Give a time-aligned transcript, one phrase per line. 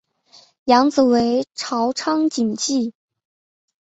[0.63, 2.95] 养子为朝仓景纪。